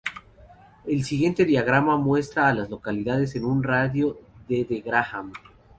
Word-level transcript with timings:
El 0.87 1.03
siguiente 1.03 1.45
diagrama 1.45 1.95
muestra 1.95 2.47
a 2.49 2.53
las 2.55 2.71
localidades 2.71 3.35
en 3.35 3.45
un 3.45 3.61
radio 3.61 4.19
de 4.49 4.65
de 4.65 4.81
Graham. 4.81 5.31